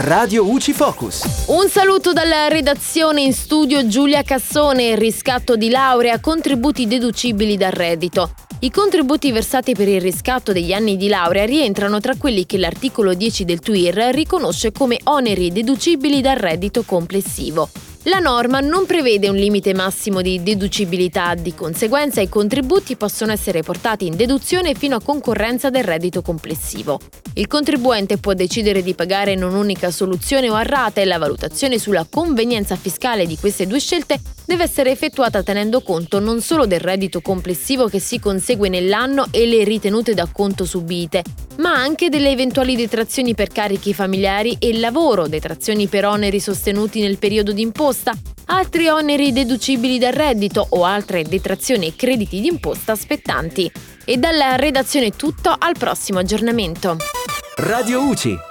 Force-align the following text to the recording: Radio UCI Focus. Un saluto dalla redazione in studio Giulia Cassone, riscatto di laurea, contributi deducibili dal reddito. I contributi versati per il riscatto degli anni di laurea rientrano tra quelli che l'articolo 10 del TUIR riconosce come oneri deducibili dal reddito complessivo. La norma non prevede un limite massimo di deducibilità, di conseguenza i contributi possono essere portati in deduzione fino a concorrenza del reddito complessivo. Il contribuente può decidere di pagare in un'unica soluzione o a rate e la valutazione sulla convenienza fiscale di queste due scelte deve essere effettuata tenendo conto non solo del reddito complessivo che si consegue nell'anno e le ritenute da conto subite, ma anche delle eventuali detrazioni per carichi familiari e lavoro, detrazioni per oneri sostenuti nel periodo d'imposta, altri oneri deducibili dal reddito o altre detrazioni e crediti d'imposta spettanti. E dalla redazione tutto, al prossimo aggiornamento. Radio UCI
Radio 0.00 0.48
UCI 0.48 0.72
Focus. 0.72 1.44
Un 1.48 1.68
saluto 1.68 2.14
dalla 2.14 2.48
redazione 2.48 3.20
in 3.20 3.34
studio 3.34 3.86
Giulia 3.86 4.22
Cassone, 4.22 4.94
riscatto 4.94 5.56
di 5.56 5.68
laurea, 5.68 6.20
contributi 6.20 6.86
deducibili 6.86 7.58
dal 7.58 7.72
reddito. 7.72 8.32
I 8.60 8.70
contributi 8.70 9.30
versati 9.30 9.74
per 9.74 9.88
il 9.88 10.00
riscatto 10.00 10.52
degli 10.52 10.72
anni 10.72 10.96
di 10.96 11.08
laurea 11.08 11.44
rientrano 11.44 12.00
tra 12.00 12.16
quelli 12.16 12.46
che 12.46 12.56
l'articolo 12.56 13.12
10 13.12 13.44
del 13.44 13.60
TUIR 13.60 14.14
riconosce 14.14 14.72
come 14.72 14.98
oneri 15.04 15.52
deducibili 15.52 16.22
dal 16.22 16.36
reddito 16.36 16.82
complessivo. 16.82 17.68
La 18.04 18.18
norma 18.18 18.60
non 18.60 18.86
prevede 18.86 19.28
un 19.28 19.36
limite 19.36 19.74
massimo 19.74 20.22
di 20.22 20.42
deducibilità, 20.42 21.34
di 21.34 21.54
conseguenza 21.54 22.22
i 22.22 22.30
contributi 22.30 22.96
possono 22.96 23.30
essere 23.30 23.62
portati 23.62 24.06
in 24.06 24.16
deduzione 24.16 24.72
fino 24.72 24.96
a 24.96 25.02
concorrenza 25.02 25.68
del 25.68 25.84
reddito 25.84 26.22
complessivo. 26.22 26.98
Il 27.34 27.46
contribuente 27.46 28.16
può 28.16 28.32
decidere 28.32 28.82
di 28.82 28.94
pagare 28.94 29.32
in 29.32 29.44
un'unica 29.44 29.90
soluzione 29.90 30.48
o 30.48 30.54
a 30.54 30.62
rate 30.62 31.02
e 31.02 31.04
la 31.04 31.18
valutazione 31.18 31.78
sulla 31.78 32.06
convenienza 32.08 32.74
fiscale 32.74 33.26
di 33.26 33.36
queste 33.36 33.66
due 33.66 33.78
scelte 33.78 34.18
deve 34.50 34.64
essere 34.64 34.90
effettuata 34.90 35.44
tenendo 35.44 35.80
conto 35.80 36.18
non 36.18 36.40
solo 36.40 36.66
del 36.66 36.80
reddito 36.80 37.20
complessivo 37.20 37.86
che 37.86 38.00
si 38.00 38.18
consegue 38.18 38.68
nell'anno 38.68 39.26
e 39.30 39.46
le 39.46 39.62
ritenute 39.62 40.12
da 40.12 40.26
conto 40.26 40.64
subite, 40.64 41.22
ma 41.58 41.74
anche 41.74 42.08
delle 42.08 42.30
eventuali 42.30 42.74
detrazioni 42.74 43.36
per 43.36 43.46
carichi 43.46 43.94
familiari 43.94 44.56
e 44.58 44.76
lavoro, 44.76 45.28
detrazioni 45.28 45.86
per 45.86 46.04
oneri 46.04 46.40
sostenuti 46.40 47.00
nel 47.00 47.18
periodo 47.18 47.52
d'imposta, 47.52 48.12
altri 48.46 48.88
oneri 48.88 49.32
deducibili 49.32 50.00
dal 50.00 50.14
reddito 50.14 50.66
o 50.70 50.82
altre 50.82 51.22
detrazioni 51.22 51.86
e 51.86 51.94
crediti 51.94 52.40
d'imposta 52.40 52.96
spettanti. 52.96 53.70
E 54.04 54.16
dalla 54.16 54.56
redazione 54.56 55.10
tutto, 55.10 55.54
al 55.56 55.76
prossimo 55.78 56.18
aggiornamento. 56.18 56.96
Radio 57.54 58.02
UCI 58.02 58.48